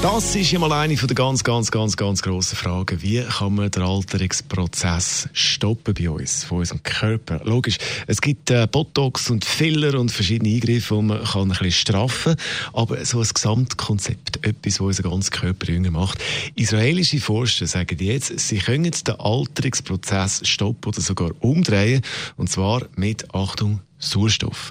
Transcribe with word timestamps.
Das 0.00 0.36
ist 0.36 0.56
mal 0.56 0.70
eine 0.72 0.96
von 0.96 1.08
der 1.08 1.16
ganz, 1.16 1.42
ganz, 1.42 1.72
ganz, 1.72 1.96
ganz 1.96 2.22
grossen 2.22 2.54
Fragen. 2.54 3.02
Wie 3.02 3.20
kann 3.20 3.56
man 3.56 3.68
den 3.68 3.82
Alterungsprozess 3.82 5.28
stoppen 5.32 5.92
bei 5.92 6.08
uns, 6.08 6.44
von 6.44 6.58
unserem 6.58 6.84
Körper? 6.84 7.40
Logisch, 7.42 7.78
es 8.06 8.20
gibt 8.20 8.48
äh, 8.52 8.68
Botox 8.70 9.28
und 9.28 9.44
Filler 9.44 9.98
und 9.98 10.12
verschiedene 10.12 10.54
Eingriffe, 10.54 10.94
die 10.94 11.02
man 11.02 11.24
kann 11.24 11.42
ein 11.42 11.48
bisschen 11.48 11.72
straffen 11.72 12.36
kann. 12.36 12.74
Aber 12.74 13.04
so 13.04 13.20
ein 13.20 13.26
Gesamtkonzept, 13.26 14.46
etwas, 14.46 14.74
das 14.74 14.80
unseren 14.80 15.10
ganzen 15.10 15.30
Körper 15.32 15.66
jünger 15.72 15.90
macht. 15.90 16.22
Israelische 16.54 17.18
Forscher 17.18 17.66
sagen 17.66 17.98
jetzt, 17.98 18.38
sie 18.38 18.58
können 18.58 18.92
den 18.92 19.14
Alterungsprozess 19.18 20.46
stoppen 20.46 20.90
oder 20.90 21.00
sogar 21.00 21.32
umdrehen. 21.40 22.02
Und 22.36 22.48
zwar 22.48 22.82
mit, 22.94 23.34
Achtung, 23.34 23.80
Sauerstoff. 24.00 24.70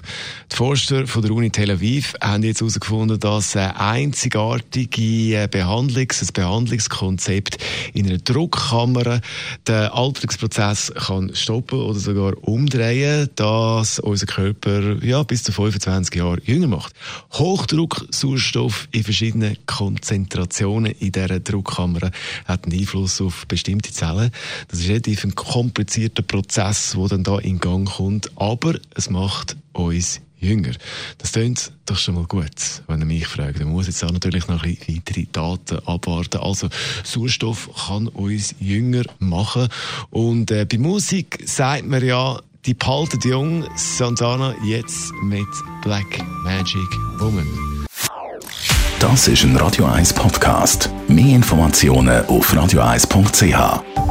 Die 0.50 0.56
Forscher 0.56 1.06
von 1.06 1.20
der 1.20 1.32
Uni 1.32 1.50
Tel 1.50 1.70
Aviv 1.70 2.14
haben 2.22 2.42
jetzt 2.42 2.62
herausgefunden, 2.62 3.20
dass 3.20 3.54
eine 3.56 3.78
einzigartige 3.78 5.48
Behandlungs-, 5.48 6.22
ein 6.22 6.32
Behandlungskonzept 6.32 7.58
in 7.92 8.06
einer 8.06 8.18
Druckkammer 8.18 9.20
den 9.66 9.74
Alterungsprozess 9.74 10.92
kann 10.94 11.34
stoppen 11.34 11.78
oder 11.78 11.98
sogar 11.98 12.32
umdrehen, 12.40 13.28
dass 13.34 13.98
unser 13.98 14.24
Körper 14.24 15.04
ja, 15.04 15.22
bis 15.24 15.42
zu 15.42 15.52
25 15.52 16.14
Jahre 16.14 16.40
jünger 16.44 16.68
macht. 16.68 16.94
Hochdrucksauerstoff 17.34 18.88
in 18.92 19.04
verschiedenen 19.04 19.58
Konzentrationen 19.66 20.92
in 20.92 21.12
dieser 21.12 21.38
Druckkammer 21.40 22.10
hat 22.46 22.64
einen 22.64 22.80
Einfluss 22.80 23.20
auf 23.20 23.46
bestimmte 23.46 23.92
Zellen. 23.92 24.30
Das 24.68 24.80
ist 24.80 24.88
relativ 24.88 25.24
ein 25.24 25.34
komplizierter 25.34 26.22
Prozess, 26.22 26.96
der 26.98 27.08
dann 27.08 27.24
da 27.24 27.38
in 27.38 27.60
Gang 27.60 27.86
kommt, 27.86 28.30
aber 28.36 28.76
es 28.94 29.10
macht 29.10 29.17
uns 29.72 30.20
jünger. 30.38 30.72
Das 31.18 31.32
klingt 31.32 31.72
doch 31.86 31.96
schon 31.96 32.14
mal 32.14 32.24
gut, 32.24 32.82
wenn 32.86 33.00
ihr 33.00 33.06
mich 33.06 33.26
fragt. 33.26 33.58
Man 33.58 33.68
muss 33.68 33.86
jetzt 33.86 34.04
auch 34.04 34.12
natürlich 34.12 34.46
noch 34.48 34.62
ein 34.62 34.76
bisschen 34.76 34.96
weitere 34.96 35.26
Daten 35.32 35.78
abwarten. 35.86 36.38
Also, 36.38 36.68
Sauerstoff 37.04 37.68
kann 37.86 38.08
uns 38.08 38.54
jünger 38.60 39.04
machen. 39.18 39.68
Und 40.10 40.50
äh, 40.50 40.64
bei 40.64 40.78
Musik 40.78 41.42
sagt 41.44 41.86
man 41.86 42.04
ja, 42.04 42.40
die 42.66 42.74
behalten 42.74 43.20
jung. 43.24 43.64
Santana 43.76 44.54
jetzt 44.64 45.12
mit 45.22 45.46
Black 45.82 46.22
Magic 46.44 46.88
Woman. 47.18 47.46
Das 49.00 49.28
ist 49.28 49.44
ein 49.44 49.56
Radio 49.56 49.84
1 49.84 50.12
Podcast. 50.12 50.90
Mehr 51.06 51.36
Informationen 51.36 52.26
auf 52.26 52.52
radio1.ch. 52.52 54.07